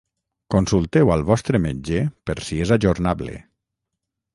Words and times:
Consulteu 0.55 1.11
al 1.17 1.25
vostre 1.29 1.63
metge 1.67 2.03
per 2.31 2.39
si 2.49 2.61
és 2.67 2.77
ajornable. 2.79 3.41